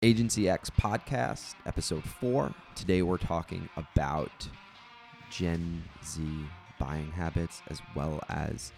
[0.00, 2.54] Agency X podcast, episode four.
[2.76, 4.48] Today we're talking about
[5.28, 6.22] Gen Z
[6.78, 8.72] buying habits as well as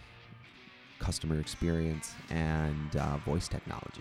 [0.98, 4.00] customer experience and uh, voice technology.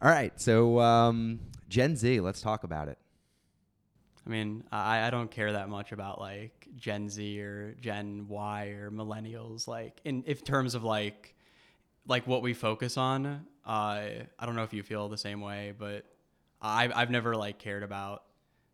[0.00, 2.98] All right, so um, Gen Z, let's talk about it.
[4.24, 8.66] I mean, I, I don't care that much about like Gen Z or Gen Y
[8.68, 9.66] or millennials.
[9.66, 11.34] Like in if terms of like
[12.06, 13.46] like what we focus on.
[13.66, 13.68] Uh,
[14.38, 16.04] I don't know if you feel the same way, but
[16.60, 18.22] I've I've never like cared about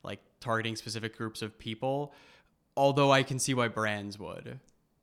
[0.03, 2.13] like targeting specific groups of people.
[2.77, 4.59] Although I can see why brands would.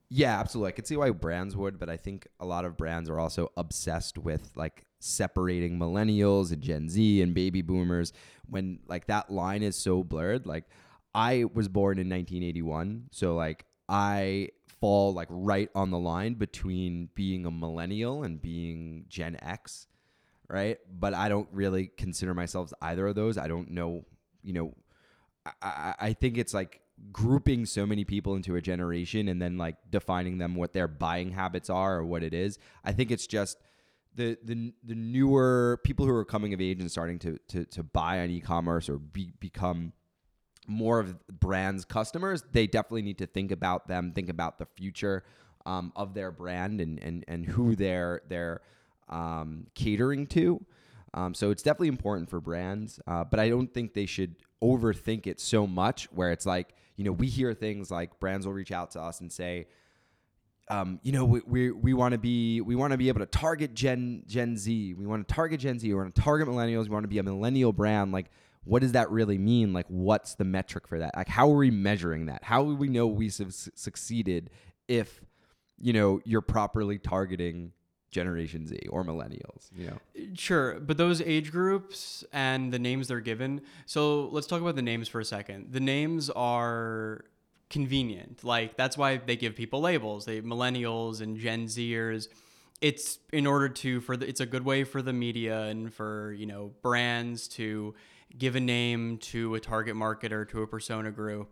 [0.10, 0.70] Yeah, absolutely.
[0.70, 3.52] I could see why brands would, but I think a lot of brands are also
[3.56, 8.12] obsessed with like separating millennials and Gen Z and baby boomers
[8.48, 10.48] when like that line is so blurred.
[10.48, 10.66] Like
[11.14, 17.10] I was born in 1981, so like I fall like right on the line between
[17.16, 19.88] being a millennial and being Gen X,
[20.48, 20.78] right?
[20.92, 23.38] But I don't really consider myself either of those.
[23.38, 24.06] I don't know,
[24.44, 24.74] you know,
[25.62, 26.82] I, I think it's like
[27.12, 31.32] grouping so many people into a generation and then like defining them what their buying
[31.32, 32.60] habits are or what it is.
[32.84, 33.58] I think it's just
[34.16, 37.84] the the the newer people who are coming of age and starting to to to
[37.84, 39.94] buy on e-commerce or be, become
[40.70, 42.44] more of brands customers.
[42.52, 45.24] They definitely need to think about them, think about the future
[45.66, 48.62] um, of their brand and and and who they're they're
[49.10, 50.64] um, catering to.
[51.14, 55.26] Um, so it's definitely important for brands, uh, but I don't think they should overthink
[55.26, 58.72] it so much where it's like, you know, we hear things like brands will reach
[58.72, 59.66] out to us and say,
[60.70, 63.26] um, you know, we we, we want to be we want to be able to
[63.26, 64.94] target Gen Gen Z.
[64.94, 65.88] We want to target Gen Z.
[65.88, 66.84] We want to target millennials.
[66.84, 68.12] We want to be a millennial brand.
[68.12, 68.28] Like,
[68.64, 69.74] what does that really mean?
[69.74, 71.16] Like, what's the metric for that?
[71.16, 72.44] Like, how are we measuring that?
[72.44, 74.50] How do we know we su- succeeded
[74.88, 75.22] if
[75.78, 77.72] you know you're properly targeting
[78.12, 79.98] Generation Z or millennials, you know.
[80.18, 83.62] Uh, sure, but those age groups and the names they're given.
[83.86, 85.72] So let's talk about the names for a second.
[85.72, 87.26] The names are
[87.70, 88.44] convenient.
[88.44, 90.26] Like that's why they give people labels.
[90.26, 92.28] They millennials and Gen Zers.
[92.82, 96.34] It's in order to for the, it's a good way for the media and for,
[96.34, 97.94] you know, brands to
[98.38, 101.50] give a name to a target market or to a persona group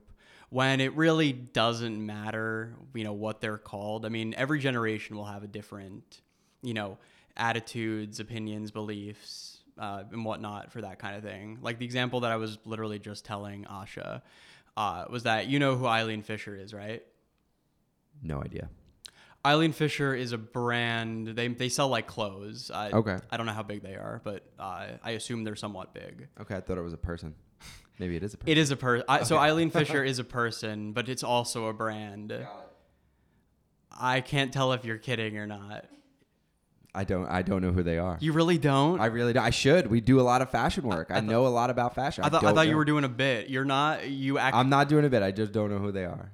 [0.49, 4.05] when it really doesn't matter, you know, what they're called.
[4.05, 6.21] I mean, every generation will have a different
[6.61, 6.97] you know,
[7.35, 11.59] attitudes, opinions, beliefs, uh, and whatnot for that kind of thing.
[11.61, 14.21] Like the example that I was literally just telling Asha
[14.75, 17.03] uh, was that you know who Eileen Fisher is, right?
[18.21, 18.69] No idea.
[19.47, 21.27] Eileen Fisher is a brand.
[21.27, 22.69] They, they sell like clothes.
[22.69, 23.17] I, okay.
[23.31, 26.27] I don't know how big they are, but uh, I assume they're somewhat big.
[26.41, 27.33] Okay, I thought it was a person.
[27.97, 28.51] Maybe it is a person.
[28.51, 29.05] It is a person.
[29.07, 29.23] Okay.
[29.23, 32.33] So Eileen Fisher is a person, but it's also a brand.
[33.97, 35.85] I can't tell if you're kidding or not.
[36.93, 37.27] I don't.
[37.27, 38.17] I don't know who they are.
[38.19, 38.99] You really don't.
[38.99, 39.43] I really don't.
[39.43, 39.87] I should.
[39.87, 41.09] We do a lot of fashion work.
[41.09, 42.23] I, I, know a lot about fashion.
[42.23, 42.43] I thought.
[42.43, 43.49] I, I thought you were doing a bit.
[43.49, 44.09] You're not.
[44.09, 44.55] You act.
[44.55, 45.23] I'm not doing a bit.
[45.23, 46.31] I just don't know who they are.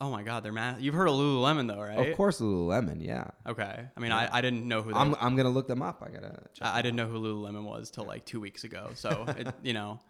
[0.00, 0.76] Oh my God, they're mad.
[0.80, 2.10] You've heard of Lululemon though, right?
[2.10, 3.04] Of course, Lululemon.
[3.04, 3.28] Yeah.
[3.46, 3.86] Okay.
[3.96, 4.28] I mean, yeah.
[4.30, 4.94] I, I didn't know who.
[4.94, 6.02] I'm I'm gonna look them up.
[6.06, 6.42] I gotta.
[6.60, 8.90] I, I, didn't know who Lululemon was till like two weeks ago.
[8.94, 10.00] So it, you know,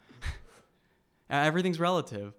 [1.30, 2.34] everything's relative.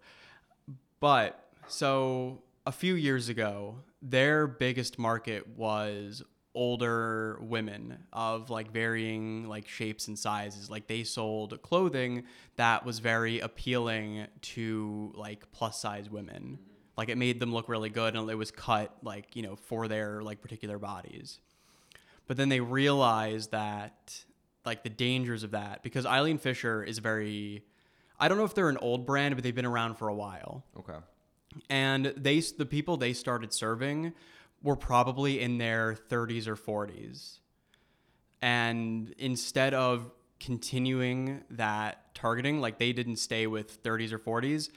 [0.99, 9.47] But so a few years ago, their biggest market was older women of like varying
[9.47, 12.23] like shapes and sizes like they sold clothing
[12.55, 16.57] that was very appealing to like plus size women
[16.97, 19.87] like it made them look really good and it was cut like you know for
[19.87, 21.39] their like particular bodies.
[22.27, 24.25] But then they realized that
[24.65, 27.63] like the dangers of that because Eileen Fisher is very
[28.19, 30.63] I don't know if they're an old brand but they've been around for a while.
[30.77, 30.97] Okay.
[31.69, 34.13] And they the people they started serving
[34.63, 37.39] were probably in their 30s or 40s.
[38.41, 44.69] And instead of continuing that targeting, like they didn't stay with 30s or 40s,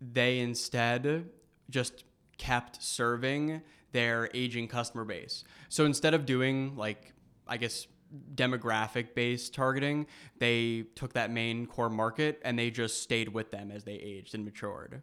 [0.00, 1.26] they instead
[1.70, 2.04] just
[2.38, 3.62] kept serving
[3.92, 5.44] their aging customer base.
[5.68, 7.12] So instead of doing like,
[7.46, 7.86] I guess,
[8.34, 10.06] demographic based targeting,
[10.38, 14.34] they took that main core market and they just stayed with them as they aged
[14.34, 15.02] and matured.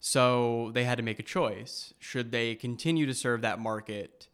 [0.00, 1.92] So they had to make a choice.
[1.98, 4.28] Should they continue to serve that market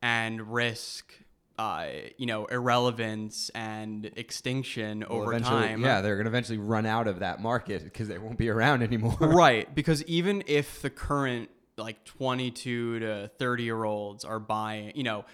[0.00, 1.12] and risk,
[1.58, 5.82] uh, you know, irrelevance and extinction well, over time?
[5.82, 8.82] Yeah, they're going to eventually run out of that market because they won't be around
[8.82, 9.16] anymore.
[9.20, 9.72] right.
[9.74, 15.24] Because even if the current like 22 to 30 year olds are buying, you know,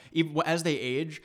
[0.44, 1.22] as they age,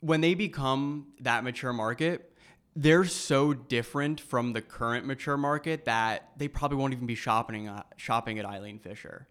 [0.00, 2.32] when they become that mature market,
[2.74, 7.68] they're so different from the current mature market that they probably won't even be shopping
[7.68, 9.28] uh, shopping at Eileen Fisher.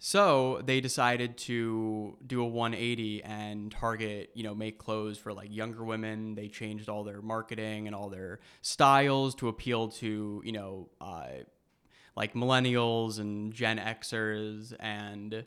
[0.00, 5.54] So they decided to do a 180 and target, you know, make clothes for like
[5.54, 6.36] younger women.
[6.36, 11.26] They changed all their marketing and all their styles to appeal to, you know, uh,
[12.14, 15.44] like millennials and Gen Xers and,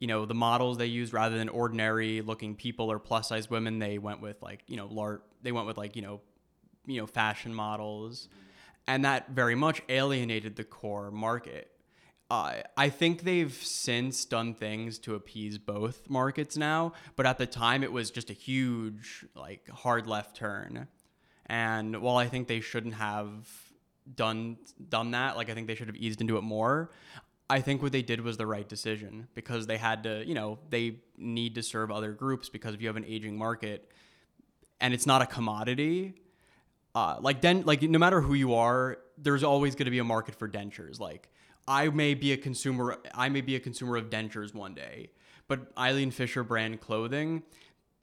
[0.00, 3.78] you know, the models they used rather than ordinary looking people or plus size women,
[3.78, 6.20] they went with like, you know, lar- they went with like, you know,
[6.86, 8.28] you know, fashion models.
[8.86, 11.70] And that very much alienated the core market
[12.30, 17.46] uh, I think they've since done things to appease both markets now, but at the
[17.46, 20.88] time it was just a huge, like, hard left turn.
[21.46, 23.46] And while I think they shouldn't have
[24.14, 24.56] done
[24.88, 26.90] done that, like I think they should have eased into it more.
[27.48, 30.58] I think what they did was the right decision because they had to, you know,
[30.70, 33.90] they need to serve other groups because if you have an aging market
[34.80, 36.14] and it's not a commodity,
[36.94, 40.04] uh, like then like no matter who you are, there's always going to be a
[40.04, 40.98] market for dentures.
[40.98, 41.28] Like
[41.66, 42.98] I may be a consumer.
[43.14, 45.10] I may be a consumer of dentures one day,
[45.48, 47.42] but Eileen Fisher brand clothing,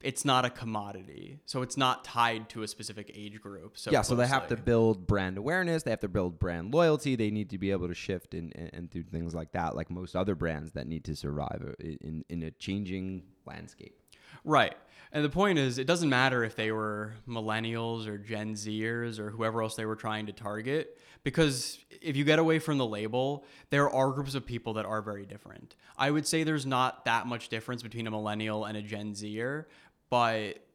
[0.04, 3.78] it's not a commodity, so it's not tied to a specific age group.
[3.78, 5.84] So yeah, so they have to build brand awareness.
[5.84, 7.16] They have to build brand loyalty.
[7.16, 9.92] They need to be able to shift and, and, and do things like that, like
[9.92, 13.96] most other brands that need to survive uh, in, in a changing landscape.
[14.44, 14.76] Right.
[15.14, 19.30] And the point is, it doesn't matter if they were millennials or Gen Zers or
[19.30, 23.44] whoever else they were trying to target, because if you get away from the label,
[23.72, 25.76] there are groups of people that are very different.
[25.98, 29.68] I would say there's not that much difference between a millennial and a Gen Zer,
[30.10, 30.66] but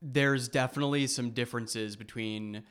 [0.00, 2.62] there's definitely some differences between,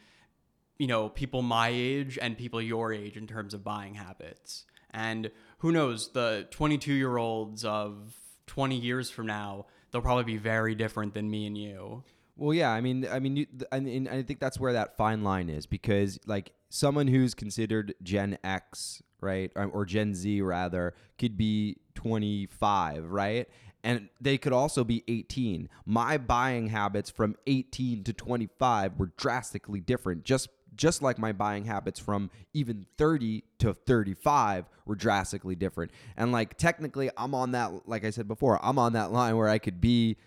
[0.79, 4.65] you know, people my age and people your age in terms of buying habits.
[4.89, 8.13] And who knows, the 22 year olds of
[8.47, 12.03] 20 years from now, they'll probably be very different than me and you.
[12.37, 15.23] Well, yeah, I mean, I mean, you, and, and I think that's where that fine
[15.23, 20.95] line is because, like, someone who's considered Gen X, right, or, or Gen Z rather,
[21.19, 23.47] could be 25, right,
[23.83, 25.69] and they could also be 18.
[25.85, 31.65] My buying habits from 18 to 25 were drastically different, just just like my buying
[31.65, 35.91] habits from even 30 to 35 were drastically different.
[36.17, 39.49] And like technically, I'm on that, like I said before, I'm on that line where
[39.49, 40.17] I could be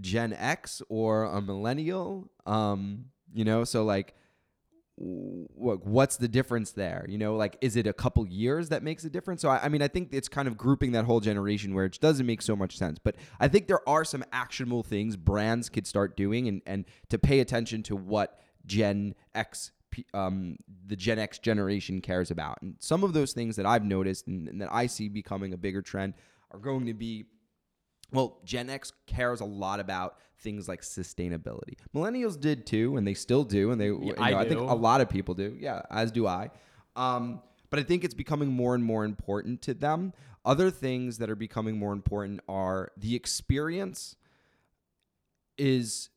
[0.00, 2.30] Gen X or a millennial.
[2.46, 4.14] Um, you know, so like
[4.96, 7.04] what's the difference there?
[7.08, 9.40] You know, like is it a couple years that makes a difference?
[9.42, 11.98] So I, I mean, I think it's kind of grouping that whole generation where it
[12.00, 12.98] doesn't make so much sense.
[12.98, 17.18] But I think there are some actionable things brands could start doing and and to
[17.18, 19.72] pay attention to what Gen X
[20.14, 20.56] um,
[20.86, 22.60] the Gen X generation cares about.
[22.62, 25.56] And some of those things that I've noticed and, and, that I see becoming a
[25.56, 26.14] bigger trend
[26.50, 27.26] are going to be
[28.12, 31.76] well, Gen X cares a lot about things like sustainability.
[31.94, 34.60] Millennials did too, and they still do, and they yeah, you know, I, I, think
[34.60, 35.56] a lot of people do.
[35.58, 36.50] Yeah, as do I.
[36.94, 37.40] Um,
[37.70, 40.12] but I think it's becoming more and more important to them.
[40.44, 44.16] Other things that are becoming more important are the experience
[45.56, 46.10] is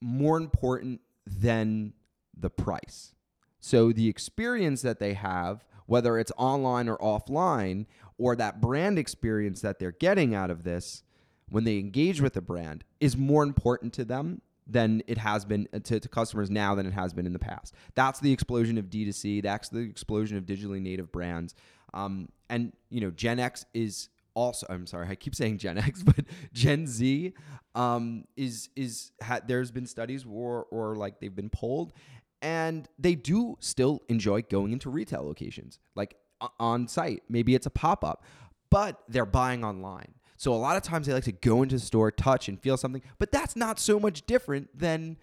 [0.00, 1.94] more important than
[2.38, 3.14] the price.
[3.60, 7.86] So the experience that they have, whether it's online or offline,
[8.18, 11.02] or that brand experience that they're getting out of this
[11.50, 15.68] when they engage with the brand is more important to them than it has been
[15.74, 17.74] uh, to, to, customers now than it has been in the past.
[17.94, 19.42] That's the explosion of D2C.
[19.42, 21.54] That's the explosion of digitally native brands.
[21.92, 24.66] Um, and you know, Gen X is also.
[24.70, 27.32] I'm sorry, I keep saying Gen X, but Gen Z
[27.74, 31.92] um, is is ha, there's been studies or or like they've been polled,
[32.42, 36.16] and they do still enjoy going into retail locations, like
[36.58, 37.22] on site.
[37.28, 38.24] Maybe it's a pop up,
[38.70, 40.14] but they're buying online.
[40.36, 42.78] So a lot of times they like to go into the store, touch, and feel
[42.78, 45.18] something, but that's not so much different than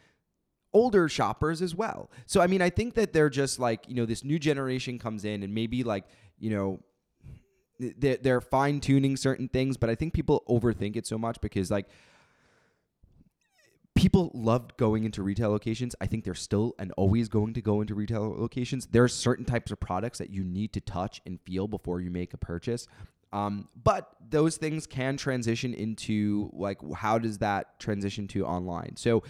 [0.74, 2.12] older shoppers as well.
[2.28, 5.26] So I mean, I think that they're just like you know this new generation comes
[5.26, 6.06] in and maybe like
[6.38, 6.80] you know
[7.80, 11.88] they're, fine tuning certain things, but I think people overthink it so much because like
[13.98, 15.96] people loved going into retail locations.
[16.00, 18.86] I think they're still and always going to go into retail locations.
[18.86, 22.12] There are certain types of products that you need to touch and feel before you
[22.12, 22.88] make a purchase.
[23.34, 28.96] Um, but those things can transition into like how does that transition to online?
[28.96, 29.24] So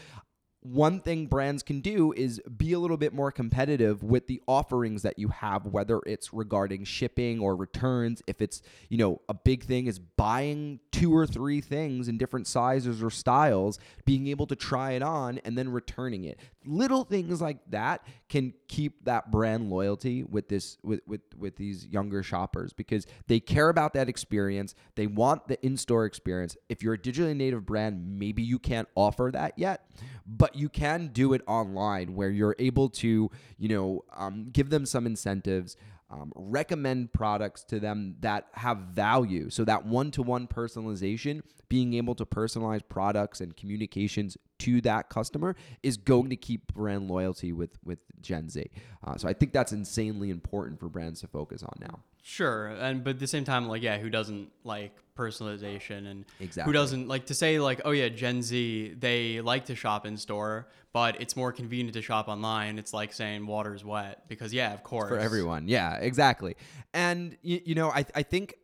[0.73, 5.01] one thing brands can do is be a little bit more competitive with the offerings
[5.03, 8.21] that you have whether it's regarding shipping or returns.
[8.27, 12.47] If it's you know a big thing is buying two or three things in different
[12.47, 17.41] sizes or styles being able to try it on and then returning it little things
[17.41, 22.73] like that can keep that brand loyalty with this with with with these younger shoppers
[22.73, 27.35] because they care about that experience they want the in-store experience if you're a digitally
[27.35, 29.89] native brand maybe you can't offer that yet
[30.27, 34.85] but you can do it online where you're able to, you know, um, give them
[34.85, 35.77] some incentives.
[36.09, 39.49] Um, recommend products to them that have value.
[39.49, 45.09] So that one to one personalization, being able to personalize products and communications to that
[45.09, 48.69] customer is going to keep brand loyalty with with Gen Z.
[49.05, 51.99] Uh, so I think that's insanely important for brands to focus on now.
[52.29, 56.69] Sure, and but at the same time, like yeah, who doesn't like personalization and Exactly.
[56.69, 60.17] who doesn't like to say like oh yeah, Gen Z they like to shop in
[60.17, 62.79] store, but it's more convenient to shop online.
[62.79, 65.69] It's like saying water's wet because yeah, of course for everyone.
[65.69, 66.57] Yeah, exactly.
[66.93, 68.55] And you, you know, I I think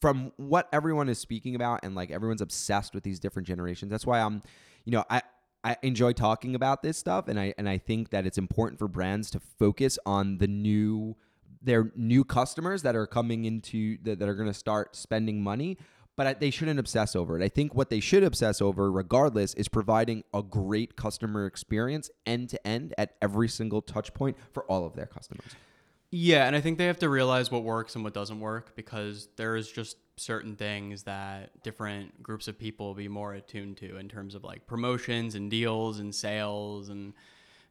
[0.00, 3.90] from what everyone is speaking about and like everyone's obsessed with these different generations.
[3.90, 4.44] That's why I'm,
[4.84, 5.22] you know, I
[5.64, 8.86] I enjoy talking about this stuff and I and I think that it's important for
[8.86, 11.16] brands to focus on the new
[11.60, 15.78] their new customers that are coming into that, that are going to start spending money
[16.16, 17.44] but they shouldn't obsess over it.
[17.44, 22.50] I think what they should obsess over, regardless, is providing a great customer experience end
[22.50, 25.52] to end at every single touch point for all of their customers.
[26.10, 29.28] Yeah, and I think they have to realize what works and what doesn't work because
[29.36, 33.96] there is just certain things that different groups of people will be more attuned to
[33.96, 37.14] in terms of like promotions and deals and sales and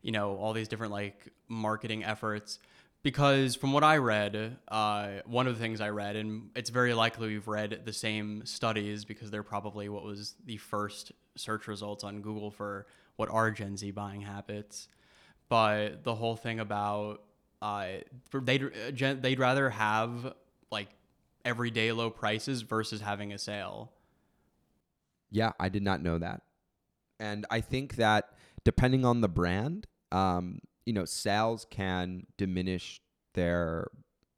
[0.02, 2.58] you know all these different like marketing efforts.
[3.03, 6.93] Because from what I read, uh, one of the things I read, and it's very
[6.93, 12.03] likely we've read the same studies because they're probably what was the first search results
[12.03, 14.88] on Google for what are Gen Z buying habits
[15.51, 17.24] but the whole thing about
[17.62, 17.88] uh,
[18.34, 20.34] they'd uh, they'd rather have
[20.72, 20.88] like
[21.43, 23.91] everyday low prices versus having a sale.
[25.29, 26.43] Yeah, I did not know that.
[27.20, 28.29] And I think that
[28.63, 33.02] depending on the brand, um, you know, sales can diminish
[33.34, 33.88] their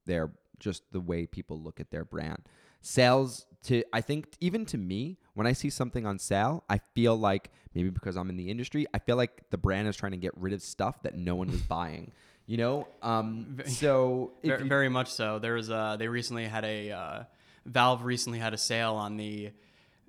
[0.05, 2.43] their just the way people look at their brand.
[2.81, 7.15] Sales to I think even to me, when I see something on sale, I feel
[7.15, 10.17] like maybe because I'm in the industry, I feel like the brand is trying to
[10.17, 12.11] get rid of stuff that no one was buying.
[12.45, 12.87] You know?
[13.01, 15.39] Um so Very, you- very much so.
[15.39, 17.23] There was uh, they recently had a uh,
[17.65, 19.51] Valve recently had a sale on the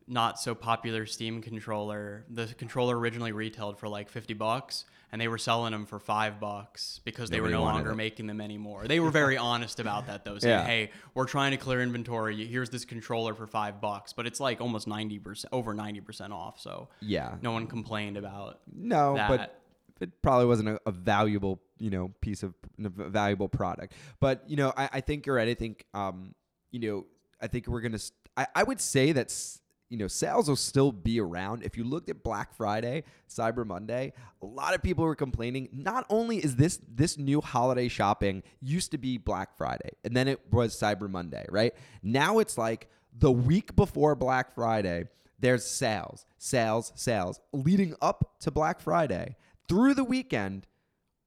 [0.06, 2.24] not so popular Steam controller.
[2.28, 6.38] The controller originally retailed for like fifty bucks, and they were selling them for five
[6.40, 7.96] bucks because they Nobody were no longer it.
[7.96, 8.86] making them anymore.
[8.86, 10.66] They were very honest about that though, saying, Yeah.
[10.66, 12.44] "Hey, we're trying to clear inventory.
[12.46, 16.32] Here's this controller for five bucks, but it's like almost ninety percent, over ninety percent
[16.32, 17.36] off." So yeah.
[17.40, 19.60] no one complained about No, but
[20.00, 22.52] it probably wasn't a, a valuable, you know, piece of
[22.84, 23.94] a valuable product.
[24.20, 25.48] But you know, I, I think you're right.
[25.48, 26.34] I think, um,
[26.72, 27.06] you know,
[27.40, 27.98] I think we're gonna.
[27.98, 31.62] st- I, I would say that s- you know sales will still be around.
[31.62, 34.12] If you looked at Black Friday, Cyber Monday,
[34.42, 35.68] a lot of people were complaining.
[35.72, 40.28] Not only is this this new holiday shopping used to be Black Friday, and then
[40.28, 41.74] it was Cyber Monday, right?
[42.02, 45.04] Now it's like the week before Black Friday
[45.44, 49.36] there's sales, sales, sales leading up to Black Friday
[49.68, 50.66] through the weekend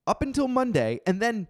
[0.08, 1.00] up until Monday.
[1.06, 1.48] And then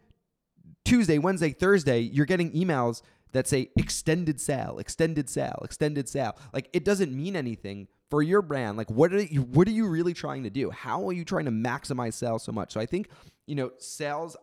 [0.84, 3.02] Tuesday, Wednesday, Thursday, you're getting emails
[3.38, 6.36] that say extended sale, extended sale, extended sale.
[6.53, 8.77] Like it doesn't mean anything for your brand.
[8.77, 10.72] Like what are you what are you really trying to do?
[10.72, 12.74] How are you trying to maximize sales so much?
[12.74, 13.10] So I think,
[13.46, 14.36] you know, sales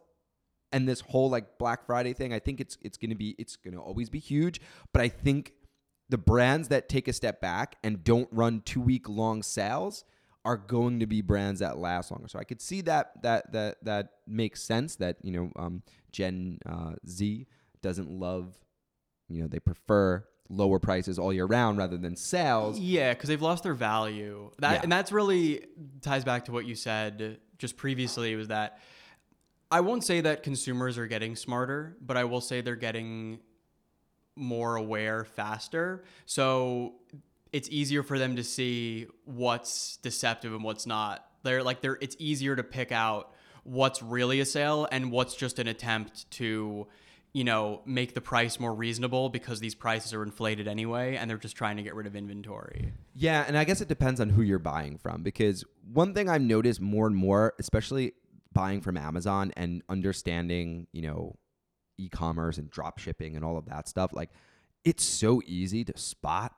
[0.72, 3.82] and this whole like Black Friday thing, I think it's it's gonna be it's gonna
[3.82, 4.60] always be huge.
[4.92, 5.52] But I think
[6.08, 10.04] the brands that take a step back and don't run two week long sales
[10.44, 12.28] are going to be brands that last longer.
[12.28, 14.96] So I could see that that that that makes sense.
[14.96, 15.82] That you know, um,
[16.12, 17.46] Gen uh, Z
[17.82, 18.58] doesn't love,
[19.28, 22.78] you know, they prefer lower prices all year round rather than sales.
[22.78, 24.50] Yeah, because they've lost their value.
[24.58, 24.80] That Yeah.
[24.82, 25.66] and that's really
[26.02, 28.36] ties back to what you said just previously.
[28.36, 28.78] Was that
[29.70, 33.40] I won't say that consumers are getting smarter, but I will say they're getting
[34.36, 36.04] more aware faster.
[36.26, 36.96] So
[37.52, 41.24] it's easier for them to see what's deceptive and what's not.
[41.42, 45.58] They're like they're it's easier to pick out what's really a sale and what's just
[45.58, 46.86] an attempt to
[47.34, 51.36] you know make the price more reasonable because these prices are inflated anyway and they're
[51.36, 52.92] just trying to get rid of inventory.
[53.14, 56.40] Yeah, and I guess it depends on who you're buying from because one thing I've
[56.40, 58.12] noticed more and more, especially
[58.52, 61.36] buying from Amazon and understanding, you know,
[61.98, 64.30] e-commerce and drop shipping and all of that stuff, like
[64.84, 66.54] it's so easy to spot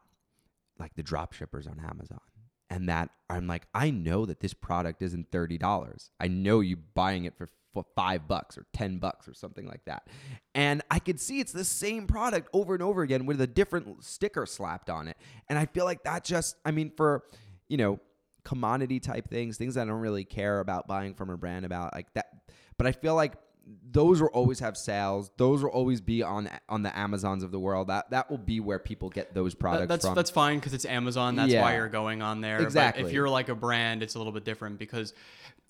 [0.78, 2.21] like the drop shippers on Amazon.
[2.68, 6.11] And that I'm like, I know that this product isn't $30.
[6.21, 7.49] I know you buying it for
[7.83, 10.09] five bucks or 10 bucks or something like that.
[10.54, 14.04] And I could see it's the same product over and over again with a different
[14.04, 15.16] sticker slapped on it.
[15.49, 17.25] And I feel like that just, I mean, for,
[17.68, 18.00] you know,
[18.45, 22.12] commodity type things, things I don't really care about buying from a brand about like
[22.14, 22.26] that.
[22.78, 23.33] But I feel like
[23.90, 25.28] those will always have sales.
[25.38, 27.88] Those will always be on on the Amazons of the world.
[27.88, 30.14] That that will be where people get those products That- that's from.
[30.14, 31.35] that's fine because it's Amazon.
[31.35, 31.62] That's Yeah.
[31.62, 32.59] why you're going on there.
[32.59, 33.02] But Exactly.
[33.04, 35.12] if you're like a brand, it's a little bit different because,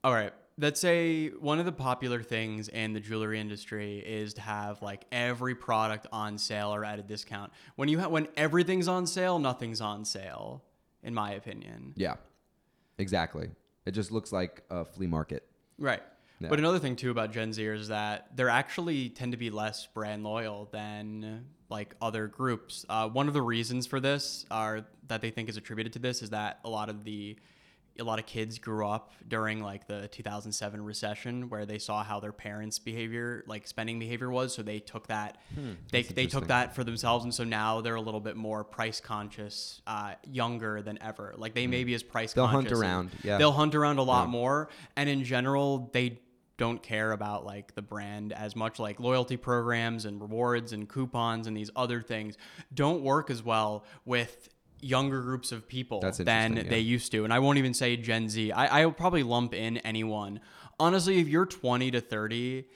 [0.05, 4.41] all right, let's say one of the popular things in the jewelry industry is to
[4.41, 7.53] have like every product on sale or at a discount.
[7.77, 10.65] When you ha- when everything's on sale, nothing's on sale,
[11.03, 11.93] in my opinion.
[11.97, 12.15] Yeah,
[12.99, 13.51] exactly.
[13.85, 15.47] It just looks like a flea market.
[15.79, 16.03] Right.
[16.41, 16.49] Yeah.
[16.49, 19.87] But another thing too about Gen Zers is that they're actually tend to be less
[19.87, 22.85] brand loyal than like other groups.
[22.89, 26.23] Uh, one of the reasons for this are that they think is attributed to this
[26.23, 27.37] is that a lot of the
[27.99, 32.21] a lot of kids grew up during like the 2007 recession where they saw how
[32.21, 36.27] their parents behavior like spending behavior was so they took that they, Hmm, that's they
[36.27, 40.15] took that for themselves and so now they're a little bit more price conscious uh,
[40.25, 42.41] younger than ever like they may be as price Hmm.
[42.41, 43.39] They'll hunt around, yeah.
[43.39, 44.31] they'll hunt around a lot Yeah.
[44.33, 46.21] more and in general they
[46.59, 51.47] don't care about like the brand as much like loyalty programs and rewards and coupons
[51.47, 52.39] and these other things
[52.73, 54.49] don't work as well with
[54.81, 58.29] younger groups of people than interesting, they used to and i won't even say gen
[58.29, 60.41] z I, I would probably lump in anyone
[60.79, 62.67] honestly if you're 20 to 30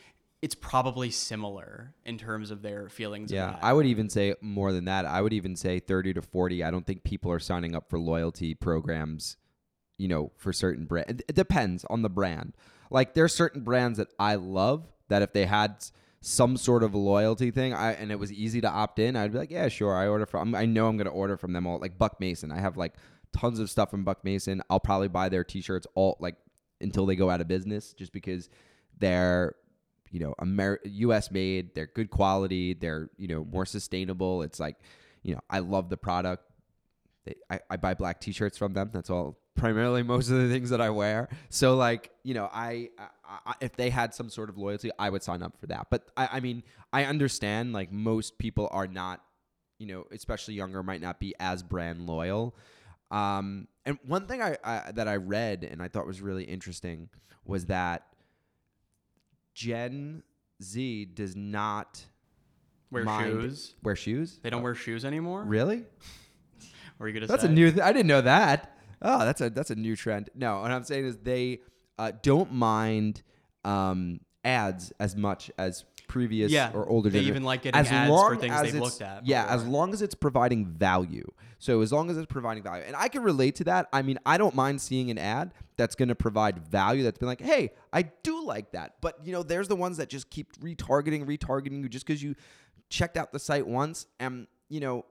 [0.43, 3.59] it's probably similar in terms of their feelings Yeah.
[3.61, 5.05] I would even say more than that.
[5.05, 6.65] I would even say 30 to 40.
[6.65, 9.37] I don't think people are signing up for loyalty programs,
[9.99, 11.23] you know, for certain brand.
[11.29, 12.55] It depends on the brand.
[12.91, 15.85] Like there's certain brands that I love that if they had
[16.23, 19.39] some sort of loyalty thing, I and it was easy to opt in, I'd be
[19.39, 19.97] like, yeah, sure.
[19.97, 20.55] I order from.
[20.55, 21.79] I know I'm gonna order from them all.
[21.79, 22.95] Like Buck Mason, I have like
[23.33, 24.63] tons of stuff from Buck Mason.
[24.69, 26.37] I'll probably buy their T-shirts all like
[26.81, 28.51] until they go out of business, just because
[28.99, 29.55] they're
[30.11, 31.31] you know Amer- U.S.
[31.31, 31.75] made.
[31.75, 32.75] They're good quality.
[32.75, 34.43] They're you know more sustainable.
[34.43, 34.77] It's like
[35.23, 36.45] you know I love the product.
[37.25, 38.91] They, I, I buy black T-shirts from them.
[38.93, 41.29] That's all primarily most of the things that I wear.
[41.49, 45.11] So like you know I, I, I if they had some sort of loyalty, I
[45.11, 45.87] would sign up for that.
[45.91, 49.21] But I, I mean I understand like most people are not
[49.79, 52.55] you know especially younger might not be as brand loyal.
[53.11, 57.09] Um, and one thing I, I that I read and I thought was really interesting
[57.45, 58.07] was that
[59.55, 60.23] Gen
[60.63, 62.05] Z does not
[62.91, 64.39] wear shoes wear shoes.
[64.43, 65.85] they don't wear shoes anymore Really?
[67.01, 67.49] Are you gonna That's say?
[67.49, 67.71] a new.
[67.71, 68.77] Th- I didn't know that.
[69.03, 70.31] Oh, that's a that's a new trend.
[70.35, 71.61] No, what I'm saying is they
[71.99, 73.23] uh, don't mind
[73.65, 77.09] um, ads as much as previous Yeah, or older.
[77.09, 80.03] they even like getting ads for things as they've looked at Yeah, as long as
[80.03, 81.31] it's providing value.
[81.59, 83.87] So as long as it's providing value, and I can relate to that.
[83.93, 87.03] I mean, I don't mind seeing an ad that's going to provide value.
[87.03, 88.95] That's been like, hey, I do like that.
[89.01, 92.35] But you know, there's the ones that just keep retargeting, retargeting you just because you
[92.89, 95.05] checked out the site once, and you know,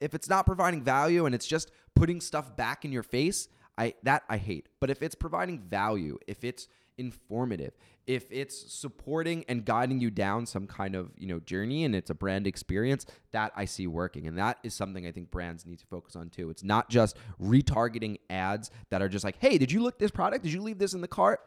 [0.00, 3.94] if it's not providing value and it's just putting stuff back in your face, I
[4.02, 4.68] that I hate.
[4.80, 7.72] But if it's providing value, if it's informative,
[8.06, 12.08] if it's supporting and guiding you down some kind of, you know, journey and it's
[12.08, 14.26] a brand experience, that I see working.
[14.26, 16.48] And that is something I think brands need to focus on too.
[16.48, 20.44] It's not just retargeting ads that are just like, "Hey, did you look this product?
[20.44, 21.40] Did you leave this in the cart?"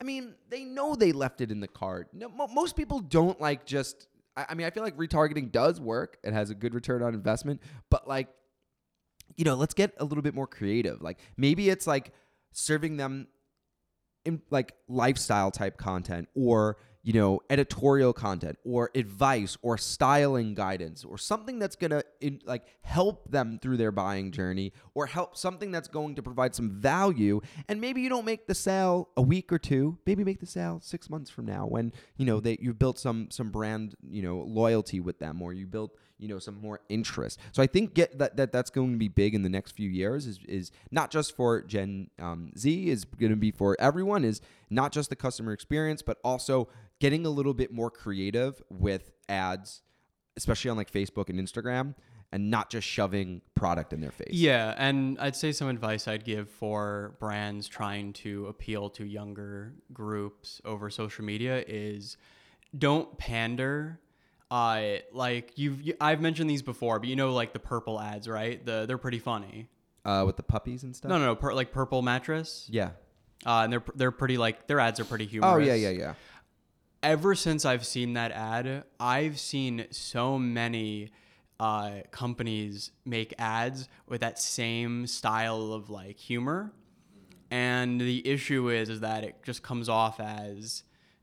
[0.00, 2.08] I mean, they know they left it in the cart.
[2.12, 4.08] No, mo- most people don't like just.
[4.36, 6.18] I, I mean, I feel like retargeting does work.
[6.22, 8.28] It has a good return on investment, but like,
[9.36, 11.02] you know, let's get a little bit more creative.
[11.02, 12.12] Like maybe it's like
[12.52, 13.28] serving them
[14.24, 21.04] in like lifestyle type content or you know editorial content or advice or styling guidance
[21.04, 22.02] or something that's gonna
[22.44, 26.68] like help them through their buying journey or help something that's going to provide some
[26.68, 27.40] value.
[27.68, 29.96] And maybe you don't make the sale a week or two.
[30.04, 33.28] Maybe make the sale six months from now when you know that you've built some
[33.30, 37.38] some brand you know loyalty with them or you built you know some more interest
[37.52, 39.88] so i think get that, that that's going to be big in the next few
[39.88, 44.24] years is, is not just for gen um, z is going to be for everyone
[44.24, 46.68] is not just the customer experience but also
[47.00, 49.82] getting a little bit more creative with ads
[50.36, 51.94] especially on like facebook and instagram
[52.32, 56.24] and not just shoving product in their face Yeah, and I'd say some advice I'd
[56.24, 62.16] give for brands trying to appeal to younger groups over social media is
[62.76, 64.00] don't pander.
[64.50, 68.28] Uh, like you've you, I've mentioned these before, but you know like the purple ads,
[68.28, 68.64] right?
[68.64, 69.68] The they're pretty funny.
[70.04, 72.66] uh, with the puppies and stuff No, no, no, per, like purple mattress.
[72.70, 72.90] yeah
[73.44, 75.54] Uh, and they're they're pretty like their ads are pretty humorous.
[75.54, 76.14] oh yeah yeah yeah
[77.02, 81.10] ever since I've seen that ad, I've seen so many
[81.60, 86.72] uh, companies make ads with that same style of like humor,
[87.50, 90.82] and the issue is is that it just comes off as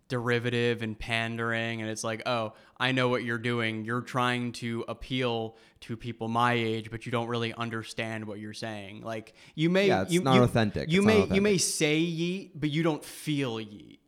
[0.09, 4.83] derivative and pandering and it's like oh i know what you're doing you're trying to
[4.87, 9.69] appeal to people my age but you don't really understand what you're saying like you
[9.69, 10.91] may Yeah, it's you, not you- authentic.
[10.91, 13.99] you It's may you may say yeet but you don't feel yeet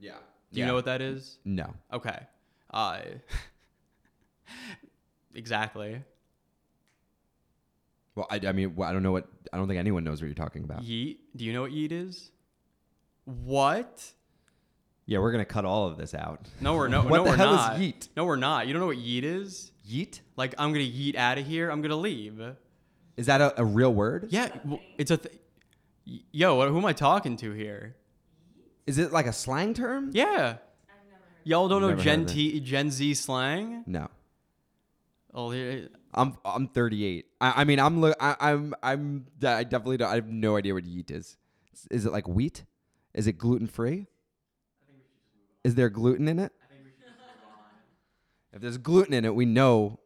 [0.00, 0.12] yeah
[0.52, 2.18] do you know what that is no Okay.
[2.72, 3.00] Uh,
[5.34, 6.02] exactly.
[8.14, 10.34] well I, I mean i don't know what i don't think anyone knows what you're
[10.34, 11.18] talking about Yeet.
[11.36, 12.30] Do you know what yeet is?
[13.24, 14.12] What?
[15.06, 16.40] Yeah, we're gonna cut all of this out.
[16.60, 18.08] No, we're no, What no, the we're hell is yeet?
[18.16, 18.66] No, we're not.
[18.66, 19.70] You don't know what yeet is?
[19.88, 20.20] Yeet?
[20.36, 21.70] Like I'm gonna yeet out of here.
[21.70, 22.40] I'm gonna leave.
[23.16, 24.26] Is that a, a real word?
[24.30, 25.16] Yeah, w- it's a.
[25.16, 25.34] Th-
[26.32, 27.96] Yo, who am I talking to here?
[28.86, 30.10] Is it like a slang term?
[30.12, 30.58] Yeah.
[31.42, 32.26] Y'all don't know Never heard Gen of.
[32.28, 33.84] T, Gen Z slang?
[33.86, 34.08] No.
[35.34, 37.26] Oh, here- I'm I'm 38.
[37.40, 40.74] I, I mean I'm look I, I'm I'm I definitely don't I have no idea
[40.74, 41.36] what yeet is.
[41.90, 42.64] Is it like wheat?
[43.14, 44.06] Is it gluten free?
[45.66, 46.52] Is there gluten in it?
[48.52, 49.98] If there's gluten in it, we know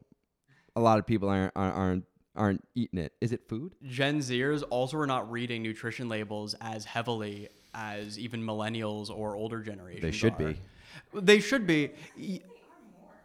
[0.75, 3.13] a lot of people aren't aren't aren't, eating it.
[3.21, 3.75] Is it food?
[3.85, 9.61] Gen Zers also are not reading nutrition labels as heavily as even millennials or older
[9.61, 10.01] generations.
[10.01, 10.55] They should are.
[10.55, 10.57] be.
[11.13, 11.91] They should be.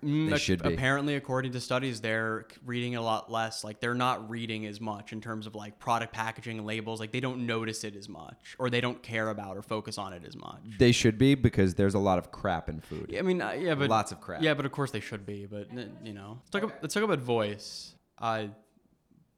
[0.06, 0.74] Mm, They should be.
[0.74, 3.64] Apparently, according to studies, they're reading a lot less.
[3.64, 7.00] Like they're not reading as much in terms of like product packaging labels.
[7.00, 10.14] Like they don't notice it as much, or they don't care about or focus on
[10.14, 10.62] it as much.
[10.78, 13.08] They should be because there's a lot of crap in food.
[13.10, 14.42] Yeah, I mean, uh, yeah, but Lots of crap.
[14.42, 15.46] Yeah, but of course they should be.
[15.46, 16.64] But uh, you know, let's talk.
[16.64, 17.94] About, let's talk about voice.
[18.20, 18.50] I,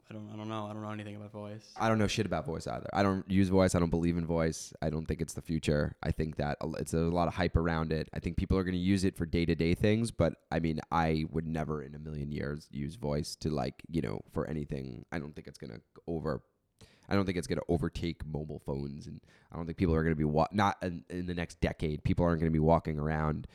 [0.10, 0.30] I don't.
[0.34, 0.67] I don't know.
[0.70, 1.74] I don't know anything about voice.
[1.78, 2.88] I don't know shit about voice either.
[2.93, 3.76] I don't use voice.
[3.76, 4.74] I don't believe in voice.
[4.82, 5.98] I don't think it's the future.
[6.02, 8.08] I think that it's a lot of hype around it.
[8.13, 10.60] I think people are going to use it for day to day things, but I
[10.60, 14.48] mean, I would never in a million years use voice to like, you know, for
[14.48, 15.06] anything.
[15.12, 16.41] I don't think it's going to over.
[17.10, 20.04] I don't think it's going to overtake mobile phones, and I don't think people are
[20.04, 22.04] going to be wa- not in, in the next decade.
[22.04, 23.48] People aren't going to be walking around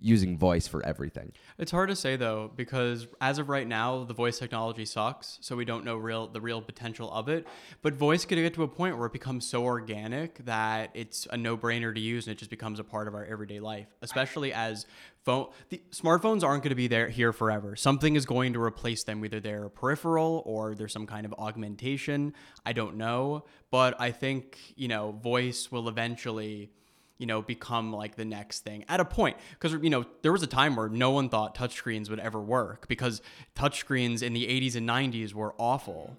[0.00, 1.32] using voice for everything.
[1.58, 5.56] It's hard to say though because as of right now, the voice technology sucks, so
[5.56, 7.46] we don't know real the real potential of it.
[7.82, 11.36] But voice could get to a point where it becomes so organic that it's a
[11.36, 13.86] no-brainer to use, and it just becomes a part of our everyday life.
[14.02, 14.86] Especially as
[15.24, 17.76] phone, the smartphones aren't going to be there here forever.
[17.76, 19.24] Something is going to replace them.
[19.24, 22.34] Either they're peripheral or there's some kind of augmentation.
[22.66, 26.70] I don't know, but I think you know voice will eventually
[27.18, 29.36] you know, become like the next thing at a point.
[29.52, 32.88] Because, you know, there was a time where no one thought touchscreens would ever work
[32.88, 33.22] because
[33.54, 36.16] touchscreens in the 80s and 90s were awful.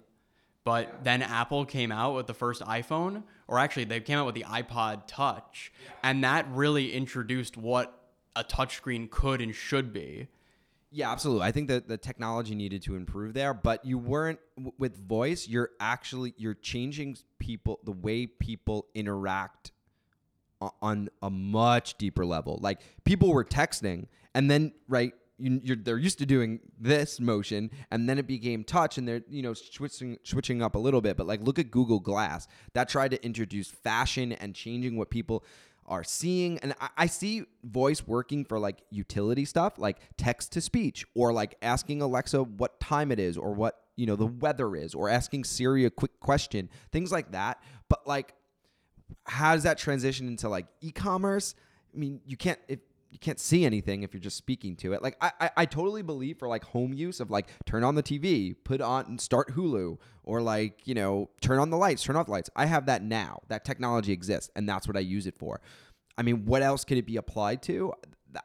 [0.64, 4.34] But then Apple came out with the first iPhone, or actually, they came out with
[4.34, 10.26] the iPod Touch, and that really introduced what a touchscreen could and should be.
[10.90, 11.44] Yeah, absolutely.
[11.44, 15.46] I think that the technology needed to improve there, but you weren't w- with voice.
[15.46, 19.72] You're actually you're changing people the way people interact
[20.60, 22.58] on a much deeper level.
[22.60, 28.08] Like people were texting, and then right, you, they're used to doing this motion, and
[28.08, 31.16] then it became touch, and they're you know switching switching up a little bit.
[31.16, 32.48] But like, look at Google Glass.
[32.74, 35.44] That tried to introduce fashion and changing what people
[35.88, 40.60] are seeing and I, I see voice working for like utility stuff like text to
[40.60, 44.74] speech or like asking alexa what time it is or what you know the weather
[44.74, 48.34] is or asking siri a quick question things like that but like
[49.24, 51.54] how does that transition into like e-commerce?
[51.94, 55.02] I mean you can't if you can't see anything if you're just speaking to it.
[55.02, 58.02] Like I, I i totally believe for like home use of like turn on the
[58.02, 62.16] tv put on and start hulu or like you know turn on the lights turn
[62.16, 62.50] off the lights.
[62.56, 63.40] I have that now.
[63.48, 65.60] That technology exists and that's what i use it for.
[66.18, 67.92] I mean what else could it be applied to?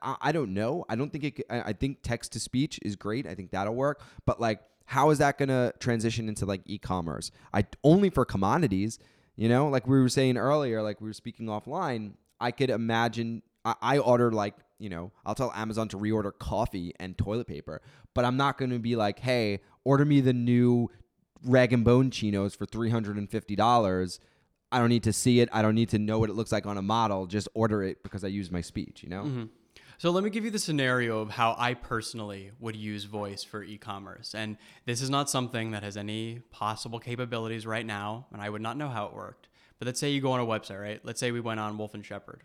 [0.01, 0.85] I, I don't know.
[0.87, 3.27] I don't think it I think text to speech is great.
[3.27, 4.01] I think that'll work.
[4.25, 7.31] But like how is that going to transition into like e-commerce?
[7.53, 8.99] I only for commodities
[9.41, 13.41] you know, like we were saying earlier, like we were speaking offline, I could imagine
[13.65, 17.81] I, I order like, you know, I'll tell Amazon to reorder coffee and toilet paper,
[18.13, 20.91] but I'm not going to be like, hey, order me the new
[21.43, 24.19] rag and bone chinos for $350.
[24.71, 25.49] I don't need to see it.
[25.51, 27.25] I don't need to know what it looks like on a model.
[27.25, 29.23] Just order it because I use my speech, you know?
[29.23, 29.43] Mm-hmm.
[30.01, 33.63] So let me give you the scenario of how I personally would use voice for
[33.63, 34.33] e-commerce.
[34.33, 38.63] And this is not something that has any possible capabilities right now, and I would
[38.63, 39.47] not know how it worked.
[39.77, 40.99] But let's say you go on a website, right?
[41.03, 42.41] Let's say we went on Wolf and Shepherd.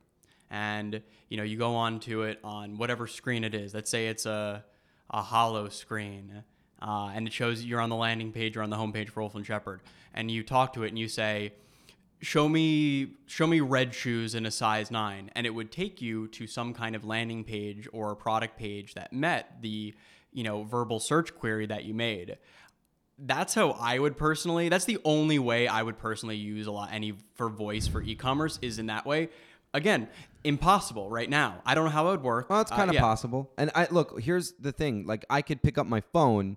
[0.51, 3.73] And you know, you go on to it on whatever screen it is.
[3.73, 4.62] Let's say it's a
[5.09, 6.45] a hollow screen.
[6.83, 9.35] Uh, and it shows you're on the landing page or on the homepage for Wolf
[9.35, 9.81] and Shepherd,
[10.12, 11.55] and you talk to it and you say,
[12.21, 16.27] show me show me red shoes in a size 9 and it would take you
[16.29, 19.95] to some kind of landing page or a product page that met the
[20.33, 22.39] you know verbal search query that you made
[23.19, 26.89] that's how i would personally that's the only way i would personally use a lot
[26.93, 29.29] any for voice for e-commerce is in that way
[29.75, 30.09] again
[30.45, 32.95] impossible right now i don't know how it would work Well, it's Uh, kind of
[32.95, 33.01] yeah.
[33.01, 33.51] possible.
[33.59, 35.07] And I look, here's the thing.
[35.07, 36.57] Like I could pick up my phone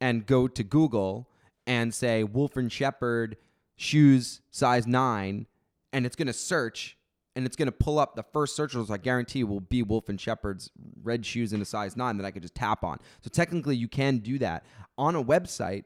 [0.00, 1.28] and go to Google
[1.66, 3.36] and say Wolf and Shepherd
[3.76, 5.46] shoes size 9
[5.92, 6.96] and it's going to search
[7.36, 10.08] and it's going to pull up the first search results I guarantee will be Wolf
[10.08, 10.70] and Shepherd's
[11.02, 12.98] red shoes in a size 9 that I could just tap on.
[13.22, 14.64] So technically you can do that
[14.96, 15.84] on a website.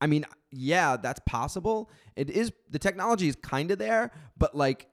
[0.00, 1.90] I mean, yeah, that's possible.
[2.16, 4.88] It is the technology is kind of there, but like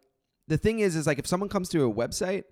[0.47, 2.43] the thing is, is like if someone comes to a website,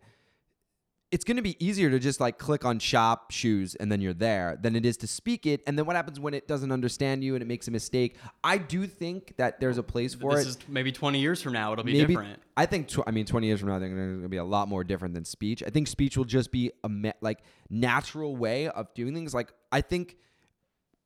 [1.12, 4.14] it's going to be easier to just like click on shop shoes and then you're
[4.14, 5.62] there than it is to speak it.
[5.68, 8.16] And then what happens when it doesn't understand you and it makes a mistake?
[8.44, 10.50] I do think that there's a place for this it.
[10.50, 12.40] is maybe 20 years from now it'll be Maybe different.
[12.56, 14.70] I think tw- I mean 20 years from now, it's going to be a lot
[14.70, 15.62] more different than speech.
[15.66, 19.34] I think speech will just be a me- like natural way of doing things.
[19.34, 20.16] Like I think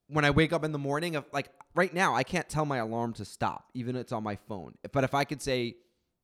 [0.08, 2.78] when I wake up in the morning, of like right now, I can't tell my
[2.78, 4.76] alarm to stop, even if it's on my phone.
[4.92, 5.78] But if I could say,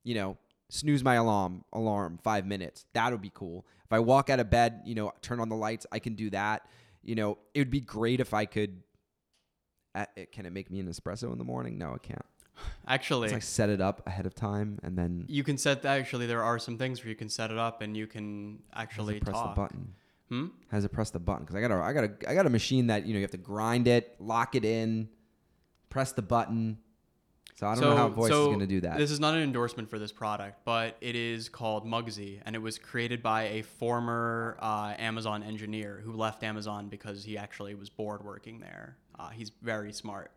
[0.04, 0.38] you know,
[0.72, 3.66] snooze my alarm, alarm five minutes, that would be cool.
[3.86, 6.30] If I walk out of bed, you know, turn on the lights, I can do
[6.30, 6.66] that.
[7.04, 8.82] You know, it would be great if I could.
[9.94, 11.78] Uh, can it make me an espresso in the morning?
[11.78, 12.26] No, it can't.
[12.88, 16.26] Actually, It's like set it up ahead of time and then you can set actually
[16.26, 19.36] there are some things where you can set it up and you can actually press
[19.36, 19.56] talk.
[19.56, 19.94] the button.
[20.30, 20.46] Hmm?
[20.70, 21.44] Has it press the button?
[21.44, 23.24] Because I got a, I got a, I got a machine that you know you
[23.24, 25.10] have to grind it, lock it in,
[25.90, 26.78] press the button.
[27.62, 28.98] So I don't know how voice is going to do that.
[28.98, 32.60] This is not an endorsement for this product, but it is called Mugsy, and it
[32.60, 37.88] was created by a former uh, Amazon engineer who left Amazon because he actually was
[37.88, 38.98] bored working there.
[39.20, 40.32] Uh, he's very smart,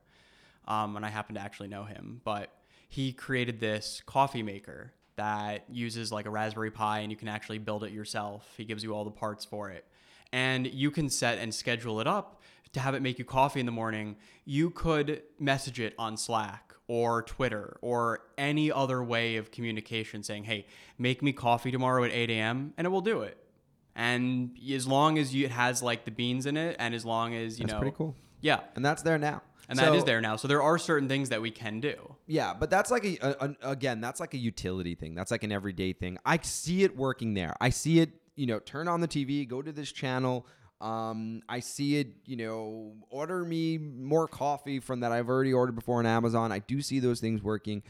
[0.69, 2.21] um, and I happen to actually know him.
[2.25, 2.51] But
[2.91, 7.57] he created this coffee maker that uses like a Raspberry Pi, and you can actually
[7.57, 8.47] build it yourself.
[8.59, 9.87] He gives you all the parts for it,
[10.31, 12.43] and you can set and schedule it up
[12.75, 14.17] to have it make you coffee in the morning.
[14.45, 20.45] You could message it on Slack or Twitter or any other way of communication saying,
[20.45, 20.67] hey,
[20.99, 23.39] make me coffee tomorrow at 8 a.m., and it will do it.
[23.97, 27.35] And as long as you, it has like the beans in it, and as long
[27.35, 27.81] as, you That's know.
[27.81, 28.17] pretty cool.
[28.41, 28.61] Yeah.
[28.75, 29.43] and that's there now.
[29.67, 30.37] And that is there now.
[30.37, 32.17] So there are certain things that we can do.
[32.27, 35.15] Yeah, but that's like a, a, a- again, that's like a utility thing.
[35.15, 36.19] That's like an everyday thing.
[36.27, 37.55] I see it working there.
[37.63, 40.47] I see it, you know, turn on the TV, go to this channel.
[40.81, 45.77] Um, I see it, you know, order me more coffee from that I've already ordered
[45.77, 46.53] before on Amazon.
[46.53, 47.83] I do see those things working.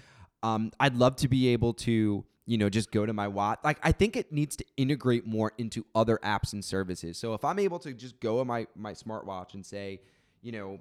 [0.43, 3.59] Um, I'd love to be able to, you know, just go to my watch.
[3.65, 7.19] Like I think it needs to integrate more into other apps and services.
[7.19, 10.01] So if I'm able to just go on my my smartwatch and say,
[10.43, 10.79] you know,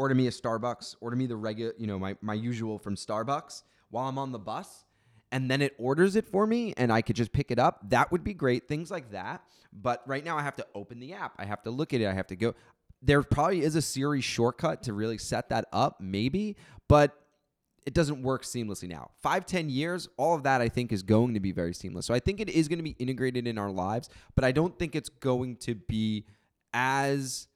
[0.00, 3.62] order me a Starbucks, order me the regular, you know, my, my usual from Starbucks
[3.90, 4.86] while I'm on the bus,
[5.32, 7.88] and then it orders it for me and I could just pick it up.
[7.90, 8.68] That would be great.
[8.68, 9.42] Things like that.
[9.72, 11.34] But right now I have to open the app.
[11.38, 12.06] I have to look at it.
[12.06, 12.54] I have to go.
[13.02, 16.56] There probably is a Siri shortcut to really set that up, maybe,
[16.88, 17.16] but
[17.86, 19.10] it doesn't work seamlessly now.
[19.22, 22.04] Five, ten years, all of that I think is going to be very seamless.
[22.04, 24.78] So I think it is going to be integrated in our lives, but I don't
[24.78, 26.26] think it's going to be
[26.74, 27.48] as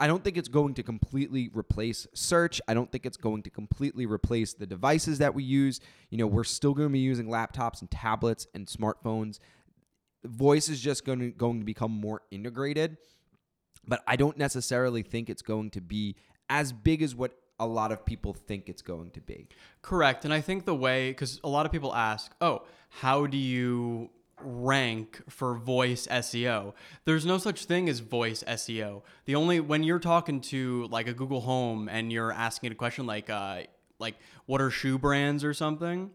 [0.00, 2.60] I don't think it's going to completely replace search.
[2.66, 5.78] I don't think it's going to completely replace the devices that we use.
[6.08, 9.38] You know, we're still going to be using laptops and tablets and smartphones.
[10.24, 12.96] Voice is just going to going to become more integrated,
[13.86, 16.16] but I don't necessarily think it's going to be
[16.48, 19.48] as big as what a lot of people think it's going to be.
[19.82, 20.24] Correct.
[20.24, 24.10] And I think the way, because a lot of people ask, oh, how do you
[24.42, 26.74] rank for voice SEO?
[27.04, 29.02] There's no such thing as voice SEO.
[29.24, 32.76] The only, when you're talking to like a Google Home and you're asking it a
[32.76, 33.62] question like, uh,
[33.98, 36.10] like what are shoe brands or something,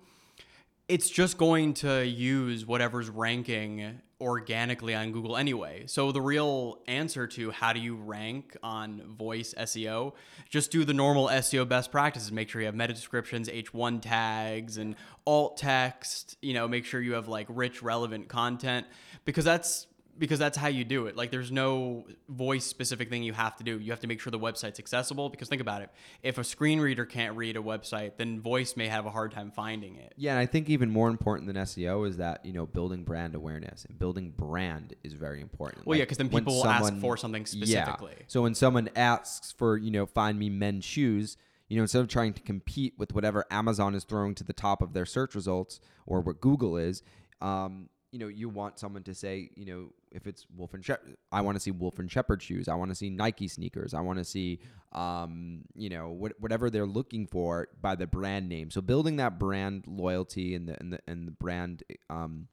[0.87, 5.83] it's just going to use whatever's ranking organically on Google anyway.
[5.87, 10.13] So the real answer to how do you rank on voice SEO,
[10.49, 12.31] just do the normal SEO best practices.
[12.31, 16.37] Make sure you have meta descriptions, H1 tags, and alt text.
[16.41, 18.87] You know, make sure you have like rich, relevant content
[19.25, 21.15] because that's because that's how you do it.
[21.15, 23.79] Like there's no voice specific thing you have to do.
[23.79, 25.89] You have to make sure the website's accessible because think about it.
[26.23, 29.51] If a screen reader can't read a website, then voice may have a hard time
[29.51, 30.13] finding it.
[30.15, 33.35] Yeah, and I think even more important than SEO is that you know building brand
[33.35, 35.85] awareness and building brand is very important.
[35.85, 38.13] Well, yeah, because then people will ask for something specifically.
[38.17, 38.25] Yeah.
[38.27, 42.07] So when someone asks for you know find me men's shoes, you know instead of
[42.07, 45.79] trying to compete with whatever Amazon is throwing to the top of their search results
[46.05, 47.03] or what Google is,
[47.41, 51.17] um, you know you want someone to say you know if it's Wolf and Shepherd,
[51.31, 52.67] I want to see Wolf and Shepherd shoes.
[52.67, 53.93] I want to see Nike sneakers.
[53.93, 54.59] I want to see
[54.93, 58.71] um, you know what, whatever they're looking for by the brand name.
[58.71, 61.83] So building that brand loyalty and the and the and the brand.
[62.09, 62.47] Um,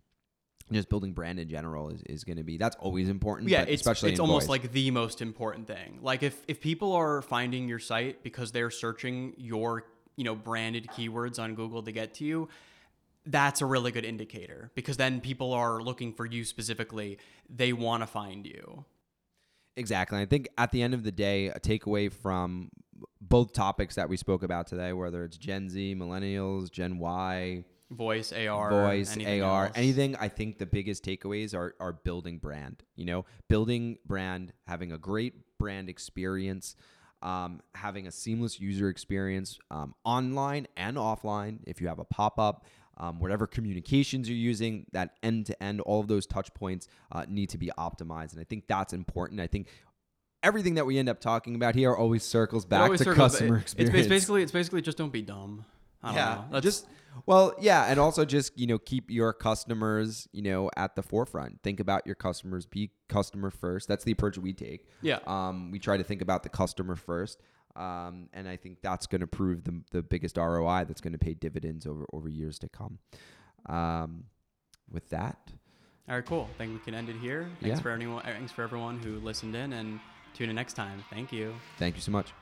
[0.71, 3.83] just building brand in general is, is going to be that's always important yeah, it's
[3.83, 5.99] especially it's almost like the most important thing.
[6.01, 9.85] Like if if people are finding your site because they're searching your
[10.17, 12.49] you know branded keywords on Google to get to you,
[13.27, 17.19] that's a really good indicator because then people are looking for you specifically.
[17.49, 18.85] They want to find you.
[19.77, 20.21] Exactly.
[20.21, 22.71] I think at the end of the day, a takeaway from
[23.21, 28.33] both topics that we spoke about today, whether it's Gen Z, millennials, Gen Y, Voice,
[28.33, 29.73] AR, voice, anything AR, else.
[29.75, 32.83] anything, I think the biggest takeaways are are building brand.
[32.97, 36.75] You know, building brand, having a great brand experience,
[37.21, 41.59] um, having a seamless user experience um, online and offline.
[41.67, 42.65] If you have a pop up,
[43.03, 47.25] um, whatever communications you're using, that end to end, all of those touch points uh,
[47.29, 48.33] need to be optimized.
[48.33, 49.41] And I think that's important.
[49.41, 49.67] I think
[50.45, 53.57] everything that we end up talking about here always circles back always to circles- customer
[53.57, 53.95] it- experience.
[53.99, 55.65] It's, basically it's basically just don't be dumb.
[56.01, 56.61] I don't yeah, know.
[56.61, 56.87] Just
[57.27, 61.63] well, yeah, and also just you know keep your customers you know at the forefront.
[61.63, 62.67] Think about your customers.
[62.67, 63.89] Be customer first.
[63.89, 64.87] That's the approach we take.
[65.01, 65.19] yeah.
[65.27, 67.41] Um, we try to think about the customer first,
[67.77, 70.85] um, and I think that's going to prove the the biggest ROI.
[70.87, 72.99] That's going to pay dividends over over years to come.
[73.67, 74.25] Um,
[74.91, 75.53] with that,
[76.09, 76.49] All right, cool.
[76.55, 77.49] I think we can end it here.
[77.61, 77.83] Thanks Yeah.
[77.83, 78.23] for anyone.
[78.25, 80.01] Thanks for everyone who listened in and
[80.35, 81.03] tune in next time.
[81.11, 81.55] Thank you.
[81.79, 82.33] thank you so much.